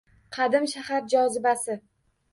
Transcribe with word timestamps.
Qadim 0.37 0.65
shahar 0.71 1.05
jozibasi 1.13 1.77